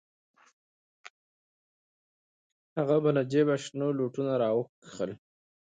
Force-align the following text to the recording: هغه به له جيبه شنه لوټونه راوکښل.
هغه 2.77 2.97
به 3.03 3.09
له 3.15 3.21
جيبه 3.31 3.55
شنه 3.63 3.87
لوټونه 3.97 4.33
راوکښل. 4.41 5.11